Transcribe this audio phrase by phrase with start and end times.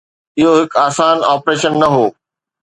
[0.39, 2.05] اهو هڪ آسان آپريشن نه هو.